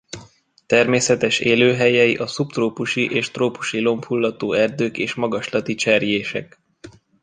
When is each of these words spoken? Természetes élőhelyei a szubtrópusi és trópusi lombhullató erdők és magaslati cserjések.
Természetes 0.65 1.39
élőhelyei 1.39 2.15
a 2.15 2.27
szubtrópusi 2.27 3.09
és 3.11 3.31
trópusi 3.31 3.79
lombhullató 3.79 4.53
erdők 4.53 4.97
és 4.97 5.13
magaslati 5.13 5.75
cserjések. 5.75 6.59